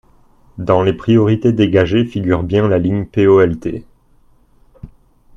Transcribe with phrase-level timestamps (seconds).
[0.57, 3.85] Dans les priorités dégagées figure bien la ligne POLT.